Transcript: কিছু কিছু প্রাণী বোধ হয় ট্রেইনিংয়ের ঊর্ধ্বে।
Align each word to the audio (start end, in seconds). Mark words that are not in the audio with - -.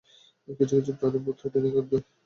কিছু 0.59 0.73
কিছু 0.77 0.91
প্রাণী 0.99 1.19
বোধ 1.23 1.37
হয় 1.39 1.49
ট্রেইনিংয়ের 1.51 1.79
ঊর্ধ্বে। 1.79 1.97